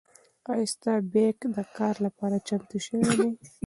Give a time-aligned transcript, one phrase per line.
[0.51, 3.29] ایا ستا بیک د کار لپاره چمتو شوی دی؟